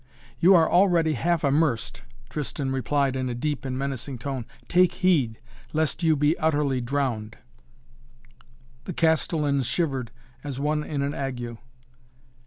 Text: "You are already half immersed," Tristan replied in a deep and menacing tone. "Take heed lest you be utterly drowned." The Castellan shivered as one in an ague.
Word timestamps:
"You 0.39 0.55
are 0.55 0.67
already 0.67 1.13
half 1.13 1.43
immersed," 1.43 2.01
Tristan 2.27 2.71
replied 2.71 3.15
in 3.15 3.29
a 3.29 3.35
deep 3.35 3.65
and 3.65 3.77
menacing 3.77 4.17
tone. 4.17 4.47
"Take 4.67 4.93
heed 4.95 5.39
lest 5.73 6.01
you 6.01 6.15
be 6.15 6.35
utterly 6.39 6.81
drowned." 6.81 7.37
The 8.85 8.93
Castellan 8.93 9.61
shivered 9.61 10.09
as 10.43 10.59
one 10.59 10.83
in 10.83 11.03
an 11.03 11.13
ague. 11.13 11.55